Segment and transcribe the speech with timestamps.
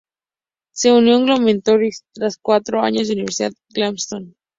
[0.71, 4.35] Se unió a los Globetrotters tras cuatro años en la Universidad de Langston.